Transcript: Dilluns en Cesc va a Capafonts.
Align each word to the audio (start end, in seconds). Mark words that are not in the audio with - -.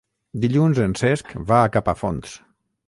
Dilluns 0.45 0.81
en 0.87 0.95
Cesc 1.03 1.31
va 1.53 1.63
a 1.65 1.69
Capafonts. 1.77 2.37